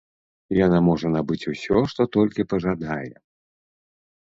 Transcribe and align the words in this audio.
Яна 0.65 0.79
можа 0.87 1.11
набыць 1.17 1.49
усё, 1.53 1.77
што 1.93 2.01
толькі 2.19 2.49
пажадае. 2.55 3.13